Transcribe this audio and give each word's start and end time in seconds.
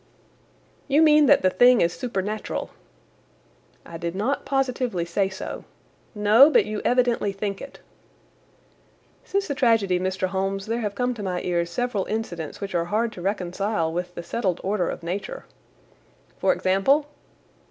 "You 0.87 0.99
mean 1.03 1.27
that 1.27 1.43
the 1.43 1.51
thing 1.51 1.79
is 1.79 1.93
supernatural?" 1.93 2.71
"I 3.85 3.97
did 3.99 4.15
not 4.15 4.45
positively 4.45 5.05
say 5.05 5.29
so." 5.29 5.63
"No, 6.15 6.49
but 6.49 6.65
you 6.65 6.81
evidently 6.83 7.31
think 7.31 7.61
it." 7.61 7.77
"Since 9.23 9.47
the 9.47 9.53
tragedy, 9.53 9.99
Mr. 9.99 10.29
Holmes, 10.29 10.65
there 10.65 10.81
have 10.81 10.95
come 10.95 11.13
to 11.13 11.21
my 11.21 11.39
ears 11.43 11.69
several 11.69 12.05
incidents 12.05 12.59
which 12.59 12.73
are 12.73 12.85
hard 12.85 13.11
to 13.11 13.21
reconcile 13.21 13.93
with 13.93 14.15
the 14.15 14.23
settled 14.23 14.59
order 14.63 14.89
of 14.89 15.03
Nature." 15.03 15.45
"For 16.39 16.51
example?" 16.51 17.05